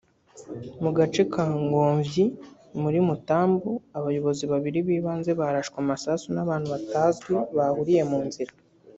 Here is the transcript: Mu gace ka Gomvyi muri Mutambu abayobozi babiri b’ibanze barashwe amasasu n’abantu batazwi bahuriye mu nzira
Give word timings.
Mu 0.83 0.91
gace 0.97 1.21
ka 1.33 1.45
Gomvyi 1.71 2.25
muri 2.81 2.97
Mutambu 3.07 3.69
abayobozi 3.97 4.43
babiri 4.51 4.79
b’ibanze 4.87 5.31
barashwe 5.39 5.77
amasasu 5.83 6.27
n’abantu 6.35 6.67
batazwi 6.73 7.29
bahuriye 7.57 8.03
mu 8.11 8.19
nzira 8.27 8.51